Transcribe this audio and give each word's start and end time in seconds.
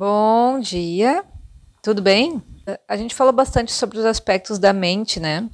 Bom 0.00 0.60
dia, 0.60 1.24
tudo 1.82 2.00
bem? 2.00 2.40
A 2.86 2.96
gente 2.96 3.16
falou 3.16 3.32
bastante 3.32 3.72
sobre 3.72 3.98
os 3.98 4.04
aspectos 4.04 4.56
da 4.56 4.72
mente, 4.72 5.18
né? 5.18 5.50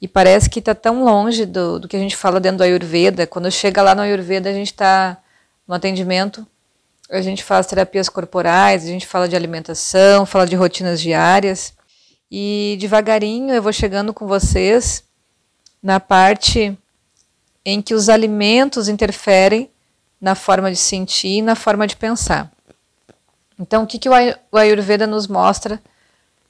E 0.00 0.08
parece 0.08 0.48
que 0.48 0.58
está 0.58 0.74
tão 0.74 1.04
longe 1.04 1.44
do, 1.44 1.78
do 1.78 1.86
que 1.86 1.94
a 1.94 1.98
gente 1.98 2.16
fala 2.16 2.40
dentro 2.40 2.56
do 2.56 2.64
Ayurveda. 2.64 3.26
Quando 3.26 3.50
chega 3.50 3.82
lá 3.82 3.94
no 3.94 4.00
Ayurveda, 4.00 4.48
a 4.48 4.54
gente 4.54 4.68
está 4.68 5.18
no 5.68 5.74
atendimento, 5.74 6.46
a 7.10 7.20
gente 7.20 7.44
faz 7.44 7.66
terapias 7.66 8.08
corporais, 8.08 8.84
a 8.84 8.86
gente 8.86 9.06
fala 9.06 9.28
de 9.28 9.36
alimentação, 9.36 10.24
fala 10.24 10.46
de 10.46 10.56
rotinas 10.56 10.98
diárias. 10.98 11.74
E 12.30 12.78
devagarinho 12.80 13.52
eu 13.52 13.62
vou 13.62 13.70
chegando 13.70 14.14
com 14.14 14.26
vocês 14.26 15.04
na 15.82 16.00
parte 16.00 16.74
em 17.62 17.82
que 17.82 17.92
os 17.92 18.08
alimentos 18.08 18.88
interferem 18.88 19.70
na 20.18 20.34
forma 20.34 20.70
de 20.70 20.78
sentir 20.78 21.40
e 21.40 21.42
na 21.42 21.54
forma 21.54 21.86
de 21.86 21.96
pensar. 21.96 22.53
Então, 23.64 23.84
o 23.84 23.86
que, 23.86 23.98
que 23.98 24.10
o 24.10 24.58
Ayurveda 24.58 25.06
nos 25.06 25.26
mostra 25.26 25.82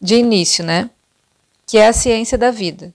de 0.01 0.17
início, 0.17 0.65
né? 0.65 0.91
Que 1.65 1.79
é 1.79 1.87
a 1.87 1.93
ciência 1.93 2.37
da 2.37 2.51
vida. 2.51 2.93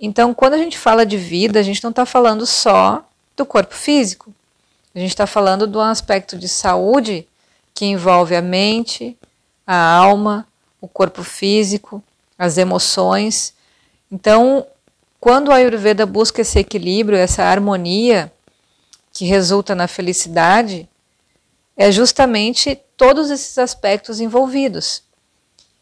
Então, 0.00 0.34
quando 0.34 0.54
a 0.54 0.58
gente 0.58 0.76
fala 0.76 1.06
de 1.06 1.16
vida, 1.16 1.60
a 1.60 1.62
gente 1.62 1.80
não 1.84 1.90
está 1.90 2.04
falando 2.04 2.44
só 2.46 3.08
do 3.36 3.46
corpo 3.46 3.72
físico. 3.72 4.34
A 4.92 4.98
gente 4.98 5.10
está 5.10 5.24
falando 5.24 5.68
de 5.68 5.76
um 5.76 5.80
aspecto 5.80 6.36
de 6.36 6.48
saúde 6.48 7.28
que 7.72 7.84
envolve 7.84 8.34
a 8.34 8.42
mente, 8.42 9.16
a 9.64 9.76
alma, 9.76 10.48
o 10.80 10.88
corpo 10.88 11.22
físico, 11.22 12.02
as 12.36 12.58
emoções. 12.58 13.54
Então, 14.10 14.66
quando 15.20 15.52
a 15.52 15.56
Ayurveda 15.56 16.04
busca 16.04 16.40
esse 16.40 16.58
equilíbrio, 16.58 17.16
essa 17.16 17.44
harmonia 17.44 18.32
que 19.12 19.24
resulta 19.26 19.76
na 19.76 19.86
felicidade, 19.86 20.88
é 21.76 21.90
justamente 21.90 22.80
todos 22.96 23.30
esses 23.30 23.58
aspectos 23.58 24.20
envolvidos. 24.20 25.02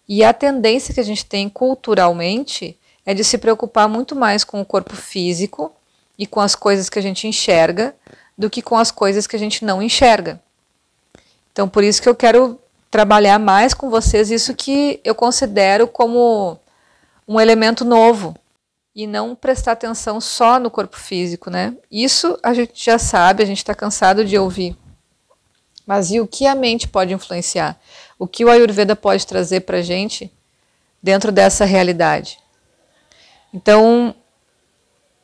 E 0.08 0.24
a 0.24 0.32
tendência 0.32 0.92
que 0.92 1.00
a 1.00 1.04
gente 1.04 1.24
tem 1.24 1.48
culturalmente 1.48 2.78
é 3.04 3.14
de 3.14 3.24
se 3.24 3.38
preocupar 3.38 3.88
muito 3.88 4.14
mais 4.14 4.44
com 4.44 4.60
o 4.60 4.64
corpo 4.64 4.94
físico 4.96 5.72
e 6.18 6.26
com 6.26 6.40
as 6.40 6.54
coisas 6.54 6.88
que 6.88 6.98
a 6.98 7.02
gente 7.02 7.26
enxerga 7.26 7.94
do 8.36 8.48
que 8.48 8.62
com 8.62 8.76
as 8.76 8.90
coisas 8.90 9.26
que 9.26 9.36
a 9.36 9.38
gente 9.38 9.64
não 9.64 9.82
enxerga. 9.82 10.40
Então, 11.52 11.68
por 11.68 11.84
isso 11.84 12.00
que 12.00 12.08
eu 12.08 12.14
quero 12.14 12.58
trabalhar 12.90 13.38
mais 13.38 13.74
com 13.74 13.90
vocês 13.90 14.30
isso 14.30 14.54
que 14.54 15.00
eu 15.04 15.14
considero 15.14 15.86
como 15.86 16.58
um 17.26 17.40
elemento 17.40 17.84
novo 17.84 18.36
e 18.94 19.06
não 19.06 19.34
prestar 19.34 19.72
atenção 19.72 20.20
só 20.20 20.58
no 20.58 20.70
corpo 20.70 20.98
físico, 20.98 21.48
né? 21.50 21.74
Isso 21.90 22.38
a 22.42 22.52
gente 22.52 22.72
já 22.84 22.98
sabe, 22.98 23.42
a 23.42 23.46
gente 23.46 23.58
está 23.58 23.74
cansado 23.74 24.24
de 24.24 24.36
ouvir. 24.36 24.76
Mas 25.86 26.10
e 26.10 26.20
o 26.20 26.26
que 26.26 26.46
a 26.46 26.54
mente 26.54 26.88
pode 26.88 27.12
influenciar? 27.12 27.80
O 28.18 28.26
que 28.26 28.44
o 28.44 28.50
Ayurveda 28.50 28.94
pode 28.94 29.26
trazer 29.26 29.60
para 29.60 29.78
a 29.78 29.82
gente 29.82 30.30
dentro 31.02 31.32
dessa 31.32 31.64
realidade? 31.64 32.38
Então, 33.52 34.14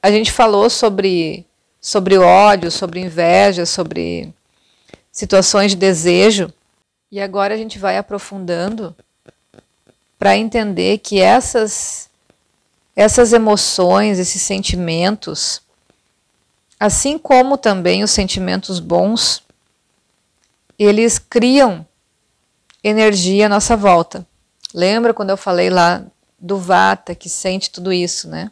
a 0.03 0.11
gente 0.11 0.33
falou 0.33 0.69
sobre, 0.69 1.47
sobre 1.81 2.19
ódio, 2.19 2.70
sobre 2.70 3.01
inveja, 3.01 3.64
sobre 3.64 4.33
situações 5.11 5.73
de 5.73 5.77
desejo, 5.77 6.53
e 7.11 7.20
agora 7.20 7.55
a 7.55 7.56
gente 7.56 7.79
vai 7.79 7.97
aprofundando 7.97 8.95
para 10.19 10.36
entender 10.36 10.98
que 10.98 11.20
essas, 11.20 12.11
essas 12.95 13.33
emoções, 13.33 14.19
esses 14.19 14.42
sentimentos, 14.42 15.63
assim 16.79 17.17
como 17.17 17.57
também 17.57 18.05
os 18.05 18.11
sentimentos 18.11 18.79
bons, 18.79 19.42
eles 20.78 21.18
criam 21.18 21.86
energia 22.83 23.46
à 23.46 23.48
nossa 23.48 23.77
volta. 23.77 24.27
Lembra 24.72 25.12
quando 25.12 25.30
eu 25.30 25.36
falei 25.36 25.70
lá 25.70 26.05
do 26.39 26.58
Vata 26.58 27.14
que 27.14 27.28
sente 27.28 27.70
tudo 27.70 27.92
isso, 27.92 28.28
né? 28.28 28.50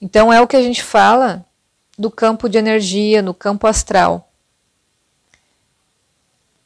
Então 0.00 0.32
é 0.32 0.40
o 0.40 0.46
que 0.46 0.56
a 0.56 0.62
gente 0.62 0.82
fala 0.82 1.44
do 1.96 2.10
campo 2.10 2.48
de 2.48 2.58
energia, 2.58 3.22
no 3.22 3.32
campo 3.32 3.66
astral. 3.66 4.28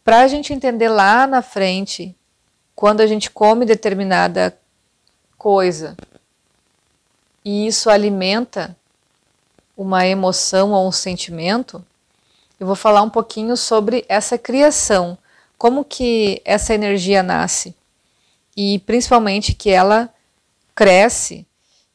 Para 0.03 0.21
a 0.21 0.28
gente 0.28 0.53
entender 0.53 0.88
lá 0.88 1.27
na 1.27 1.43
frente, 1.43 2.16
quando 2.75 3.00
a 3.00 3.06
gente 3.06 3.31
come 3.31 3.66
determinada 3.66 4.56
coisa 5.37 5.97
e 7.44 7.66
isso 7.66 7.91
alimenta 7.91 8.77
uma 9.77 10.06
emoção 10.06 10.72
ou 10.72 10.88
um 10.88 10.93
sentimento, 10.93 11.84
eu 12.59 12.67
vou 12.67 12.77
falar 12.77 13.03
um 13.03 13.11
pouquinho 13.11 13.56
sobre 13.56 14.05
essa 14.09 14.39
criação, 14.39 15.17
como 15.59 15.84
que 15.84 16.41
essa 16.44 16.75
energia 16.75 17.22
nasce 17.22 17.75
e 18.56 18.78
principalmente 18.81 19.55
que 19.55 19.71
ela 19.71 20.09
cresce 20.75 21.47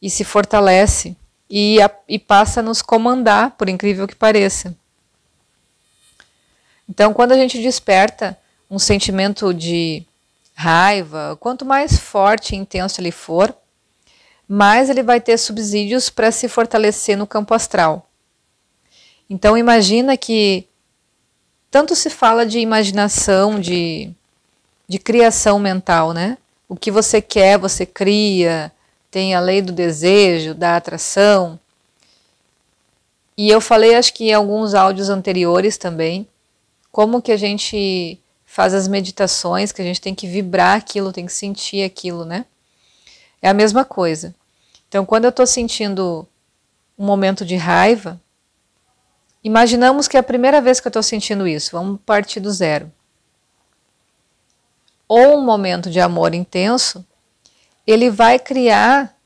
e 0.01 0.09
se 0.09 0.23
fortalece 0.23 1.15
e, 1.49 1.81
a, 1.81 1.91
e 2.07 2.17
passa 2.19 2.59
a 2.59 2.63
nos 2.63 2.81
comandar, 2.81 3.51
por 3.51 3.67
incrível 3.67 4.07
que 4.07 4.15
pareça. 4.15 4.75
Então, 6.87 7.13
quando 7.13 7.31
a 7.31 7.37
gente 7.37 7.61
desperta 7.61 8.37
um 8.69 8.79
sentimento 8.79 9.53
de 9.53 10.05
raiva, 10.53 11.37
quanto 11.39 11.65
mais 11.65 11.97
forte 11.97 12.53
e 12.53 12.57
intenso 12.57 13.01
ele 13.01 13.11
for, 13.11 13.55
mais 14.47 14.89
ele 14.89 15.01
vai 15.01 15.19
ter 15.19 15.37
subsídios 15.37 16.09
para 16.09 16.31
se 16.31 16.47
fortalecer 16.47 17.17
no 17.17 17.25
campo 17.25 17.53
astral. 17.53 18.10
Então 19.31 19.57
imagina 19.57 20.17
que 20.17 20.67
tanto 21.71 21.95
se 21.95 22.09
fala 22.09 22.45
de 22.45 22.59
imaginação, 22.59 23.61
de, 23.61 24.11
de 24.89 24.99
criação 24.99 25.57
mental, 25.57 26.11
né? 26.11 26.37
O 26.67 26.75
que 26.75 26.91
você 26.91 27.21
quer, 27.21 27.57
você 27.57 27.85
cria, 27.85 28.69
tem 29.09 29.33
a 29.33 29.39
lei 29.39 29.61
do 29.61 29.71
desejo, 29.71 30.53
da 30.53 30.75
atração. 30.75 31.57
E 33.37 33.49
eu 33.49 33.61
falei, 33.61 33.95
acho 33.95 34.13
que 34.13 34.25
em 34.25 34.33
alguns 34.33 34.73
áudios 34.73 35.07
anteriores 35.07 35.77
também, 35.77 36.27
como 36.91 37.21
que 37.21 37.31
a 37.31 37.37
gente 37.37 38.19
faz 38.45 38.73
as 38.73 38.85
meditações, 38.85 39.71
que 39.71 39.81
a 39.81 39.85
gente 39.85 40.01
tem 40.01 40.13
que 40.13 40.27
vibrar 40.27 40.75
aquilo, 40.75 41.13
tem 41.13 41.25
que 41.25 41.31
sentir 41.31 41.85
aquilo, 41.85 42.25
né? 42.25 42.43
É 43.41 43.47
a 43.47 43.53
mesma 43.53 43.85
coisa. 43.85 44.35
Então, 44.89 45.05
quando 45.05 45.23
eu 45.23 45.29
estou 45.29 45.47
sentindo 45.47 46.27
um 46.99 47.05
momento 47.05 47.45
de 47.45 47.55
raiva, 47.55 48.19
Imaginamos 49.43 50.07
que 50.07 50.15
é 50.15 50.19
a 50.19 50.23
primeira 50.23 50.61
vez 50.61 50.79
que 50.79 50.87
eu 50.87 50.89
estou 50.89 51.01
sentindo 51.01 51.47
isso, 51.47 51.71
vamos 51.71 51.99
partir 52.05 52.39
do 52.39 52.51
zero. 52.51 52.91
Ou 55.07 55.37
um 55.37 55.41
momento 55.41 55.89
de 55.89 55.99
amor 55.99 56.33
intenso, 56.33 57.05
ele 57.85 58.09
vai 58.09 58.37
criar 58.37 59.17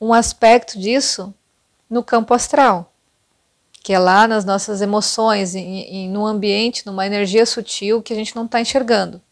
um 0.00 0.12
aspecto 0.12 0.78
disso 0.78 1.34
no 1.88 2.04
campo 2.04 2.34
astral, 2.34 2.92
que 3.82 3.92
é 3.92 3.98
lá 3.98 4.28
nas 4.28 4.44
nossas 4.44 4.82
emoções, 4.82 5.54
em, 5.54 5.80
em 5.80 6.16
ambiente, 6.16 6.84
numa 6.84 7.06
energia 7.06 7.46
sutil 7.46 8.02
que 8.02 8.12
a 8.12 8.16
gente 8.16 8.36
não 8.36 8.44
está 8.44 8.60
enxergando. 8.60 9.22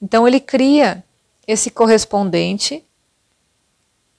Então 0.00 0.28
ele 0.28 0.40
cria 0.40 1.02
esse 1.46 1.70
correspondente 1.70 2.84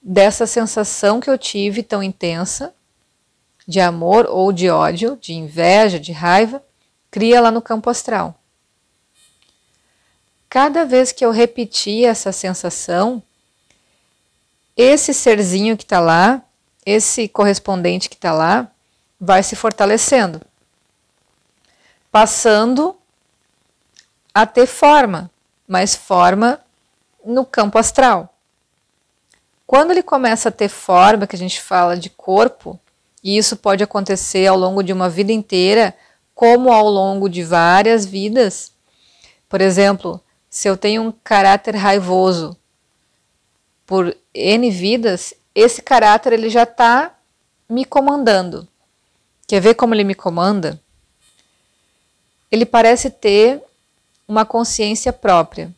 dessa 0.02 0.46
sensação 0.46 1.20
que 1.20 1.30
eu 1.30 1.38
tive 1.38 1.82
tão 1.82 2.02
intensa 2.02 2.74
de 3.68 3.80
amor 3.80 4.26
ou 4.26 4.50
de 4.50 4.70
ódio, 4.70 5.18
de 5.20 5.34
inveja, 5.34 6.00
de 6.00 6.10
raiva, 6.10 6.64
cria 7.10 7.38
lá 7.38 7.50
no 7.50 7.60
campo 7.60 7.90
astral. 7.90 8.40
Cada 10.48 10.86
vez 10.86 11.12
que 11.12 11.22
eu 11.22 11.30
repetir 11.30 12.06
essa 12.06 12.32
sensação, 12.32 13.22
esse 14.74 15.12
serzinho 15.12 15.76
que 15.76 15.84
está 15.84 16.00
lá, 16.00 16.42
esse 16.86 17.28
correspondente 17.28 18.08
que 18.08 18.14
está 18.14 18.32
lá, 18.32 18.72
vai 19.20 19.42
se 19.42 19.54
fortalecendo, 19.54 20.40
passando 22.10 22.96
a 24.32 24.46
ter 24.46 24.66
forma, 24.66 25.30
mas 25.66 25.94
forma 25.94 26.58
no 27.22 27.44
campo 27.44 27.76
astral. 27.76 28.34
Quando 29.66 29.90
ele 29.90 30.02
começa 30.02 30.48
a 30.48 30.52
ter 30.52 30.70
forma, 30.70 31.26
que 31.26 31.36
a 31.36 31.38
gente 31.38 31.60
fala 31.60 31.94
de 31.94 32.08
corpo, 32.08 32.80
e 33.22 33.36
isso 33.36 33.56
pode 33.56 33.82
acontecer 33.82 34.46
ao 34.46 34.56
longo 34.56 34.82
de 34.82 34.92
uma 34.92 35.08
vida 35.08 35.32
inteira, 35.32 35.96
como 36.34 36.72
ao 36.72 36.88
longo 36.88 37.28
de 37.28 37.42
várias 37.42 38.06
vidas. 38.06 38.72
Por 39.48 39.60
exemplo, 39.60 40.20
se 40.48 40.68
eu 40.68 40.76
tenho 40.76 41.02
um 41.02 41.12
caráter 41.12 41.74
raivoso 41.74 42.56
por 43.86 44.16
N 44.34 44.70
vidas, 44.70 45.34
esse 45.54 45.82
caráter 45.82 46.32
ele 46.32 46.48
já 46.48 46.62
está 46.62 47.16
me 47.68 47.84
comandando. 47.84 48.68
Quer 49.46 49.60
ver 49.60 49.74
como 49.74 49.94
ele 49.94 50.04
me 50.04 50.14
comanda? 50.14 50.80
Ele 52.50 52.64
parece 52.64 53.10
ter 53.10 53.62
uma 54.26 54.44
consciência 54.44 55.12
própria. 55.12 55.74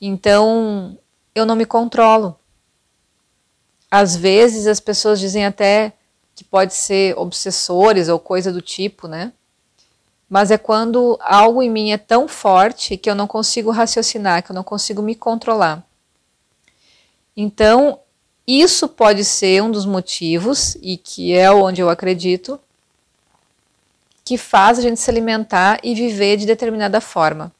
Então, 0.00 0.96
eu 1.34 1.44
não 1.44 1.56
me 1.56 1.66
controlo. 1.66 2.38
Às 3.90 4.16
vezes 4.16 4.66
as 4.66 4.80
pessoas 4.80 5.20
dizem 5.20 5.44
até 5.44 5.92
que 6.34 6.44
pode 6.44 6.74
ser 6.74 7.16
obsessores 7.18 8.08
ou 8.08 8.18
coisa 8.18 8.52
do 8.52 8.60
tipo, 8.60 9.06
né? 9.06 9.32
mas 10.34 10.50
é 10.50 10.58
quando 10.58 11.16
algo 11.22 11.62
em 11.62 11.70
mim 11.70 11.92
é 11.92 11.96
tão 11.96 12.26
forte 12.26 12.96
que 12.96 13.08
eu 13.08 13.14
não 13.14 13.26
consigo 13.26 13.70
raciocinar, 13.70 14.42
que 14.42 14.50
eu 14.50 14.54
não 14.54 14.64
consigo 14.64 15.02
me 15.02 15.14
controlar. 15.14 15.84
Então, 17.36 18.00
isso 18.46 18.88
pode 18.88 19.24
ser 19.24 19.62
um 19.62 19.70
dos 19.70 19.86
motivos, 19.86 20.76
e 20.82 20.96
que 20.96 21.32
é 21.34 21.50
onde 21.52 21.80
eu 21.80 21.88
acredito, 21.88 22.58
que 24.24 24.38
faz 24.38 24.78
a 24.78 24.82
gente 24.82 25.00
se 25.00 25.10
alimentar 25.10 25.78
e 25.82 25.94
viver 25.94 26.36
de 26.36 26.46
determinada 26.46 27.00
forma. 27.00 27.52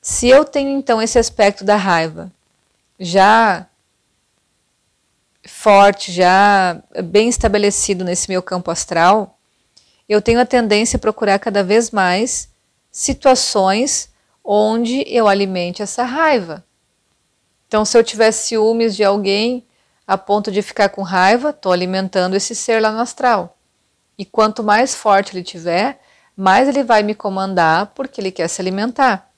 Se 0.00 0.28
eu 0.28 0.44
tenho 0.44 0.70
então 0.70 1.00
esse 1.00 1.18
aspecto 1.18 1.64
da 1.64 1.76
raiva 1.76 2.32
já 2.98 3.66
forte, 5.46 6.12
já 6.12 6.82
bem 7.04 7.28
estabelecido 7.28 8.04
nesse 8.04 8.28
meu 8.28 8.42
campo 8.42 8.70
astral, 8.70 9.38
eu 10.08 10.20
tenho 10.20 10.40
a 10.40 10.46
tendência 10.46 10.96
a 10.96 11.00
procurar 11.00 11.38
cada 11.38 11.62
vez 11.62 11.90
mais 11.90 12.48
situações 12.90 14.10
onde 14.44 15.04
eu 15.06 15.26
alimente 15.26 15.82
essa 15.82 16.04
raiva. 16.04 16.64
Então, 17.66 17.84
se 17.84 17.96
eu 17.96 18.04
tiver 18.04 18.30
ciúmes 18.30 18.94
de 18.94 19.02
alguém 19.02 19.66
a 20.06 20.18
ponto 20.18 20.52
de 20.52 20.60
ficar 20.60 20.90
com 20.90 21.02
raiva, 21.02 21.50
estou 21.50 21.72
alimentando 21.72 22.36
esse 22.36 22.54
ser 22.54 22.80
lá 22.80 22.92
no 22.92 23.00
astral. 23.00 23.56
E 24.18 24.24
quanto 24.24 24.62
mais 24.62 24.94
forte 24.94 25.34
ele 25.34 25.42
tiver, 25.42 25.98
mais 26.36 26.68
ele 26.68 26.84
vai 26.84 27.02
me 27.02 27.14
comandar 27.14 27.92
porque 27.94 28.20
ele 28.20 28.30
quer 28.30 28.48
se 28.48 28.60
alimentar. 28.60 29.30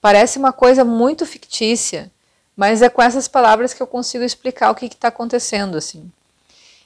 Parece 0.00 0.38
uma 0.38 0.52
coisa 0.52 0.84
muito 0.84 1.26
fictícia, 1.26 2.10
mas 2.60 2.82
é 2.82 2.90
com 2.90 3.00
essas 3.00 3.26
palavras 3.26 3.72
que 3.72 3.82
eu 3.82 3.86
consigo 3.86 4.22
explicar 4.22 4.70
o 4.70 4.74
que 4.74 4.84
está 4.84 5.08
acontecendo 5.08 5.78
assim. 5.78 6.12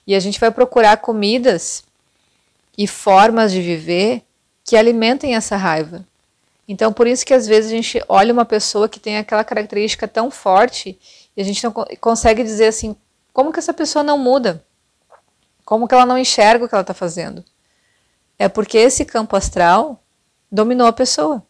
E 0.07 0.15
a 0.15 0.21
gente 0.21 0.39
vai 0.39 0.53
procurar 0.53 0.99
comidas 0.99 1.83
e 2.79 2.87
formas 2.87 3.51
de 3.51 3.61
viver 3.61 4.23
que 4.63 4.77
alimentem 4.77 5.35
essa 5.35 5.57
raiva. 5.57 6.07
Então, 6.69 6.93
por 6.93 7.09
isso 7.09 7.27
que 7.27 7.35
às 7.35 7.45
vezes 7.45 7.73
a 7.73 7.75
gente 7.75 8.01
olha 8.09 8.33
uma 8.33 8.45
pessoa 8.45 8.89
que 8.89 9.01
tem 9.01 9.19
aquela 9.19 9.43
característica 9.43 10.07
tão 10.07 10.31
forte 10.31 10.97
e 11.37 11.43
a 11.43 11.45
gente 11.45 11.65
não 11.65 11.73
consegue 12.01 12.45
dizer 12.45 12.69
assim, 12.69 12.95
como 13.33 13.53
que 13.53 13.59
essa 13.59 13.75
pessoa 13.75 14.05
não 14.05 14.17
muda? 14.17 14.65
Como 15.65 15.89
que 15.89 15.95
ela 15.97 16.07
não 16.07 16.17
enxerga 16.17 16.65
o 16.65 16.69
que 16.69 16.75
ela 16.77 16.83
está 16.83 16.95
fazendo? 16.95 17.45
É 18.39 18.49
porque 18.49 18.79
esse 18.79 19.05
campo 19.05 19.35
astral 19.35 20.01
dominou 20.53 20.87
a 20.87 20.93
pessoa. 20.93 21.45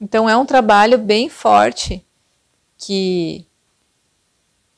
Então 0.00 0.28
é 0.28 0.36
um 0.36 0.44
trabalho 0.44 0.98
bem 0.98 1.28
forte 1.28 2.04
que 2.78 3.46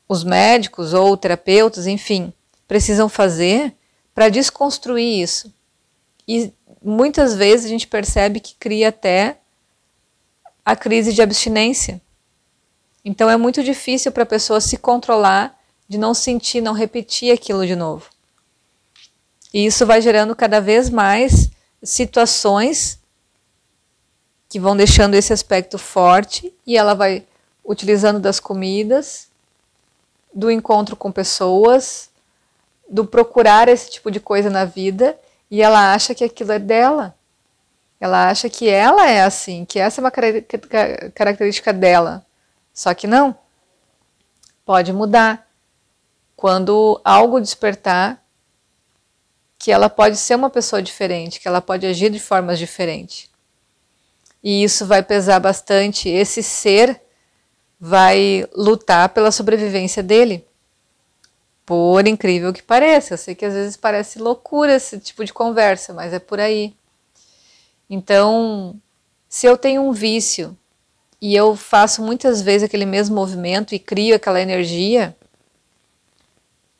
os 0.09 0.25
médicos 0.25 0.95
ou 0.95 1.17
terapeutas, 1.17 1.87
enfim, 1.87 2.33
precisam 2.67 3.09
fazer 3.09 3.75
para 4.15 4.29
desconstruir 4.29 5.23
isso. 5.23 5.53
E 6.27 6.53
muitas 6.83 7.35
vezes 7.35 7.67
a 7.67 7.69
gente 7.69 7.87
percebe 7.87 8.41
que 8.41 8.55
cria 8.55 8.89
até 8.89 9.39
a 10.65 10.77
crise 10.77 11.13
de 11.13 11.23
abstinência. 11.23 12.01
Então 13.05 13.31
é 13.31 13.37
muito 13.37 13.63
difícil 13.63 14.13
para 14.13 14.23
a 14.23 14.27
pessoa 14.27 14.61
se 14.61 14.77
controlar 14.77 15.59
de 15.89 15.97
não 15.97 16.13
sentir, 16.13 16.61
não 16.61 16.75
repetir 16.75 17.33
aquilo 17.33 17.67
de 17.67 17.75
novo. 17.75 18.11
E 19.53 19.65
isso 19.65 19.87
vai 19.87 20.03
gerando 20.03 20.37
cada 20.37 20.61
vez 20.61 20.91
mais 20.91 21.51
situações 21.83 22.99
que 24.49 24.61
vão 24.61 24.77
deixando 24.77 25.15
esse 25.15 25.33
aspecto 25.33 25.79
forte 25.79 26.53
e 26.67 26.77
ela 26.77 26.95
vai 26.95 27.27
utilizando 27.69 28.19
das 28.19 28.41
comidas, 28.41 29.29
do 30.33 30.51
encontro 30.51 30.97
com 30.97 31.13
pessoas, 31.13 32.09
do 32.89 33.05
procurar 33.05 33.69
esse 33.69 33.91
tipo 33.91 34.11
de 34.11 34.19
coisa 34.19 34.49
na 34.49 34.65
vida 34.65 35.19
e 35.51 35.61
ela 35.61 35.93
acha 35.93 36.15
que 36.15 36.25
aquilo 36.25 36.53
é 36.53 36.59
dela. 36.59 37.15
Ela 38.01 38.31
acha 38.31 38.49
que 38.49 38.67
ela 38.69 39.07
é 39.07 39.23
assim, 39.23 39.67
que 39.67 39.79
essa 39.79 40.01
é 40.01 40.03
uma 40.03 40.11
característica 40.11 41.71
dela. 41.71 42.25
Só 42.73 42.95
que 42.95 43.07
não. 43.07 43.37
Pode 44.65 44.91
mudar. 44.91 45.47
Quando 46.35 46.99
algo 47.05 47.41
despertar, 47.41 48.25
que 49.59 49.71
ela 49.71 49.91
pode 49.91 50.17
ser 50.17 50.37
uma 50.37 50.49
pessoa 50.49 50.81
diferente, 50.81 51.41
que 51.41 51.49
ela 51.49 51.61
pode 51.61 51.85
agir 51.85 52.09
de 52.11 52.21
formas 52.21 52.59
diferentes. 52.59 53.29
E 54.43 54.63
isso 54.63 54.87
vai 54.87 55.03
pesar 55.03 55.41
bastante. 55.41 56.09
Esse 56.09 56.43
ser 56.43 57.03
vai 57.81 58.47
lutar 58.55 59.09
pela 59.11 59.31
sobrevivência 59.31 60.03
dele. 60.03 60.45
Por 61.65 62.07
incrível 62.07 62.53
que 62.53 62.63
pareça. 62.63 63.15
Eu 63.15 63.19
sei 63.19 63.35
que 63.35 63.45
às 63.45 63.55
vezes 63.55 63.77
parece 63.77 64.19
loucura 64.19 64.75
esse 64.75 64.99
tipo 64.99 65.25
de 65.25 65.33
conversa, 65.33 65.93
mas 65.93 66.13
é 66.13 66.19
por 66.19 66.41
aí. 66.41 66.75
Então, 67.89 68.75
se 69.29 69.47
eu 69.47 69.57
tenho 69.57 69.83
um 69.83 69.93
vício 69.93 70.57
e 71.21 71.35
eu 71.35 71.55
faço 71.57 72.03
muitas 72.03 72.41
vezes 72.41 72.65
aquele 72.65 72.87
mesmo 72.87 73.15
movimento 73.15 73.75
e 73.75 73.79
crio 73.79 74.17
aquela 74.17 74.41
energia 74.41 75.17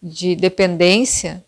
de 0.03 0.37
dependência, 0.37 1.45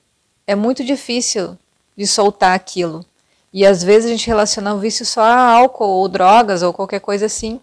é 0.46 0.54
muito 0.54 0.84
difícil 0.84 1.56
de 1.96 2.06
soltar 2.06 2.54
aquilo. 2.54 3.04
E 3.52 3.66
às 3.66 3.82
vezes 3.82 4.06
a 4.06 4.12
gente 4.12 4.26
relaciona 4.26 4.74
o 4.74 4.78
vício 4.78 5.04
só 5.04 5.22
a 5.22 5.50
álcool 5.52 5.88
ou 5.88 6.08
drogas 6.08 6.62
ou 6.62 6.72
qualquer 6.72 7.00
coisa 7.00 7.26
assim, 7.26 7.60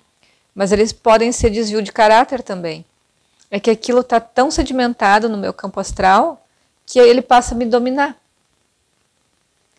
mas 0.57 0.71
eles 0.71 0.91
podem 0.91 1.31
ser 1.31 1.51
desvio 1.51 1.83
de 1.83 1.91
caráter 1.91 2.41
também. 2.41 2.83
É 3.51 3.59
que 3.59 3.69
aquilo 3.69 3.99
está 3.99 4.19
tão 4.19 4.49
sedimentado 4.49 5.29
no 5.29 5.37
meu 5.37 5.53
campo 5.53 5.79
astral 5.79 6.43
que 6.83 6.97
ele 6.97 7.21
passa 7.21 7.53
a 7.53 7.57
me 7.57 7.63
dominar. 7.63 8.17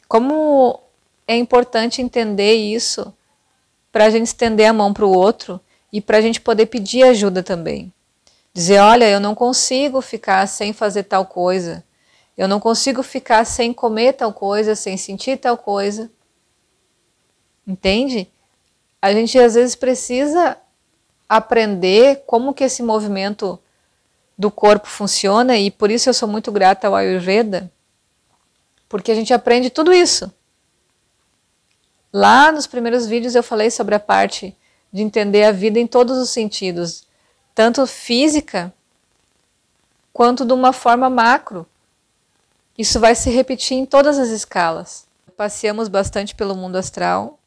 Como 0.06 0.78
é 1.26 1.36
importante 1.36 2.00
entender 2.00 2.54
isso 2.54 3.12
para 3.90 4.04
a 4.04 4.10
gente 4.10 4.28
estender 4.28 4.66
a 4.66 4.72
mão 4.72 4.94
para 4.94 5.04
o 5.04 5.12
outro 5.12 5.60
e 5.92 6.00
para 6.00 6.18
a 6.18 6.20
gente 6.20 6.40
poder 6.40 6.66
pedir 6.66 7.02
ajuda 7.02 7.42
também. 7.42 7.92
Dizer, 8.54 8.78
olha, 8.78 9.10
eu 9.10 9.18
não 9.18 9.34
consigo 9.34 10.00
ficar 10.00 10.46
sem 10.46 10.72
fazer 10.72 11.02
tal 11.02 11.26
coisa. 11.26 11.82
Eu 12.36 12.46
não 12.46 12.60
consigo 12.60 13.02
ficar 13.02 13.44
sem 13.44 13.72
comer 13.72 14.12
tal 14.12 14.32
coisa, 14.32 14.76
sem 14.76 14.96
sentir 14.96 15.38
tal 15.38 15.58
coisa. 15.58 16.08
Entende? 17.66 18.28
A 19.02 19.12
gente 19.12 19.36
às 19.40 19.54
vezes 19.54 19.74
precisa 19.74 20.56
aprender 21.28 22.22
como 22.26 22.54
que 22.54 22.64
esse 22.64 22.82
movimento 22.82 23.58
do 24.36 24.50
corpo 24.50 24.86
funciona 24.86 25.56
e 25.56 25.70
por 25.70 25.90
isso 25.90 26.08
eu 26.08 26.14
sou 26.14 26.28
muito 26.28 26.50
grata 26.52 26.86
ao 26.86 26.94
Ayurveda, 26.94 27.70
porque 28.88 29.10
a 29.10 29.14
gente 29.14 29.34
aprende 29.34 29.68
tudo 29.68 29.92
isso. 29.92 30.32
Lá 32.12 32.50
nos 32.50 32.66
primeiros 32.66 33.06
vídeos 33.06 33.34
eu 33.34 33.42
falei 33.42 33.70
sobre 33.70 33.94
a 33.94 34.00
parte 34.00 34.56
de 34.92 35.02
entender 35.02 35.44
a 35.44 35.52
vida 35.52 35.78
em 35.78 35.86
todos 35.86 36.16
os 36.16 36.30
sentidos, 36.30 37.06
tanto 37.54 37.86
física 37.86 38.72
quanto 40.12 40.44
de 40.44 40.52
uma 40.52 40.72
forma 40.72 41.10
macro. 41.10 41.66
Isso 42.76 42.98
vai 42.98 43.14
se 43.14 43.28
repetir 43.28 43.76
em 43.76 43.84
todas 43.84 44.18
as 44.18 44.28
escalas. 44.28 45.06
Passeamos 45.36 45.88
bastante 45.88 46.34
pelo 46.34 46.56
mundo 46.56 46.76
astral. 46.76 47.38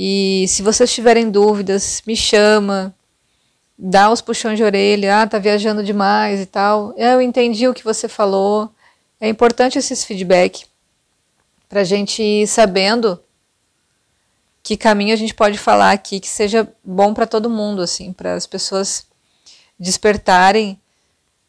E 0.00 0.46
se 0.46 0.62
vocês 0.62 0.92
tiverem 0.92 1.28
dúvidas, 1.28 2.04
me 2.06 2.14
chama, 2.14 2.94
dá 3.76 4.12
os 4.12 4.20
puxões 4.20 4.56
de 4.56 4.62
orelha, 4.62 5.22
ah, 5.22 5.26
tá 5.26 5.40
viajando 5.40 5.82
demais 5.82 6.38
e 6.38 6.46
tal. 6.46 6.94
Eu 6.96 7.20
entendi 7.20 7.66
o 7.66 7.74
que 7.74 7.82
você 7.82 8.06
falou. 8.06 8.72
É 9.20 9.28
importante 9.28 9.76
esses 9.76 10.04
feedback 10.04 10.66
para 11.68 11.80
a 11.80 11.84
gente 11.84 12.22
ir 12.22 12.46
sabendo 12.46 13.20
que 14.62 14.76
caminho 14.76 15.12
a 15.12 15.16
gente 15.16 15.34
pode 15.34 15.58
falar 15.58 15.90
aqui 15.90 16.20
que 16.20 16.28
seja 16.28 16.72
bom 16.84 17.12
para 17.12 17.26
todo 17.26 17.50
mundo, 17.50 17.82
assim, 17.82 18.12
para 18.12 18.34
as 18.34 18.46
pessoas 18.46 19.04
despertarem 19.76 20.80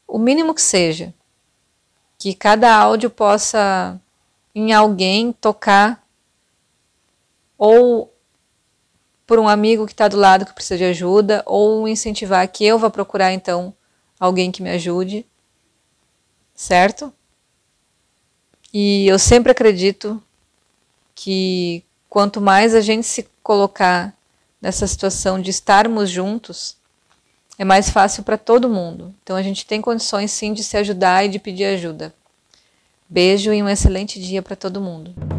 o 0.08 0.18
mínimo 0.18 0.56
que 0.56 0.62
seja 0.64 1.14
que 2.18 2.34
cada 2.34 2.76
áudio 2.76 3.12
possa 3.12 4.02
em 4.56 4.74
alguém 4.74 5.32
tocar 5.34 6.04
ou 7.56 8.09
por 9.30 9.38
um 9.38 9.48
amigo 9.48 9.86
que 9.86 9.92
está 9.92 10.08
do 10.08 10.18
lado 10.18 10.44
que 10.44 10.54
precisa 10.54 10.76
de 10.76 10.86
ajuda 10.86 11.44
ou 11.46 11.88
incentivar 11.88 12.48
que 12.48 12.66
eu 12.66 12.80
vá 12.80 12.90
procurar 12.90 13.32
então 13.32 13.72
alguém 14.20 14.52
que 14.52 14.64
me 14.64 14.72
ajude, 14.72 15.24
certo? 16.56 17.14
E 18.74 19.06
eu 19.08 19.20
sempre 19.20 19.52
acredito 19.52 20.20
que 21.14 21.84
quanto 22.10 22.42
mais 22.42 22.74
a 22.74 22.82
gente 22.82 23.06
se 23.06 23.30
colocar 23.44 24.18
nessa 24.60 24.88
situação 24.88 25.40
de 25.40 25.52
estarmos 25.52 26.10
juntos, 26.10 26.76
é 27.56 27.64
mais 27.64 27.92
fácil 27.92 28.24
para 28.24 28.36
todo 28.36 28.68
mundo. 28.68 29.14
Então 29.22 29.36
a 29.36 29.44
gente 29.44 29.64
tem 29.64 29.80
condições 29.80 30.32
sim 30.32 30.54
de 30.54 30.64
se 30.64 30.76
ajudar 30.76 31.24
e 31.24 31.30
de 31.30 31.38
pedir 31.38 31.66
ajuda. 31.66 32.12
Beijo 33.08 33.54
e 33.54 33.62
um 33.62 33.70
excelente 33.70 34.20
dia 34.20 34.42
para 34.42 34.56
todo 34.56 34.82
mundo. 34.82 35.39